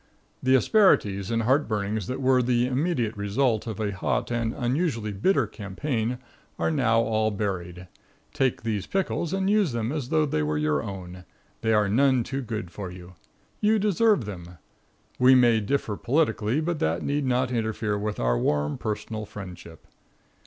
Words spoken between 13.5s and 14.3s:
You deserve